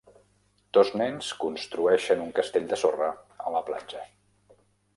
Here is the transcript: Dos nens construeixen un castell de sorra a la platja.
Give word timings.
Dos 0.77 0.87
nens 1.01 1.27
construeixen 1.43 2.25
un 2.25 2.33
castell 2.41 2.67
de 2.73 2.81
sorra 2.85 3.13
a 3.47 3.55
la 3.57 3.65
platja. 3.69 4.05